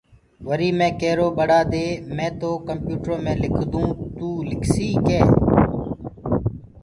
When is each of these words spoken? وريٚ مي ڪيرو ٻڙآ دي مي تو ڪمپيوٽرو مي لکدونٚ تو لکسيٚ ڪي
وريٚ 0.47 0.75
مي 0.79 0.87
ڪيرو 1.01 1.27
ٻڙآ 1.37 1.59
دي 1.73 1.85
مي 2.15 2.27
تو 2.39 2.49
ڪمپيوٽرو 2.67 3.15
مي 3.25 3.33
لکدونٚ 3.43 3.97
تو 4.17 4.27
لکسيٚ 4.49 5.01
ڪي 5.07 5.19